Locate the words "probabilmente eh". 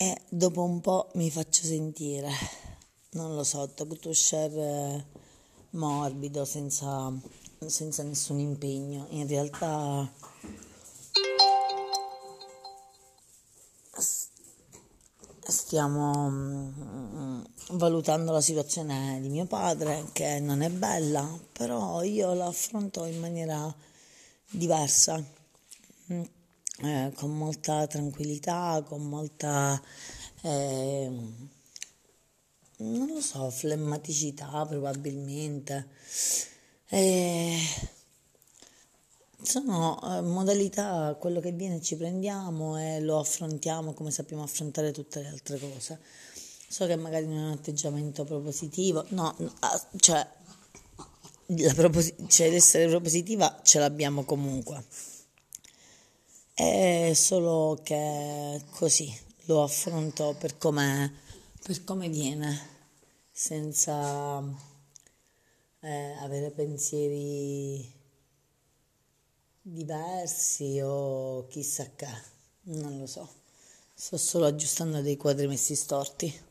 34.66-37.58